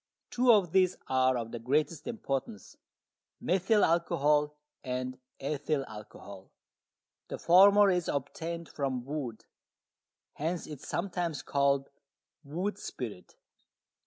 Two 0.31 0.51
of 0.51 0.71
these 0.71 0.97
are 1.09 1.37
of 1.37 1.51
the 1.51 1.59
greatest 1.59 2.07
importance, 2.07 2.75
methyl 3.39 3.85
alcohol 3.85 4.57
and 4.83 5.19
ethyl 5.39 5.85
alcohol. 5.87 6.49
The 7.27 7.37
former 7.37 7.91
is 7.91 8.07
obtained 8.07 8.67
from 8.67 9.05
wood, 9.05 9.45
hence 10.33 10.65
it 10.65 10.79
is 10.81 10.87
sometimes 10.89 11.43
called 11.43 11.91
wood 12.43 12.79
spirit. 12.79 13.35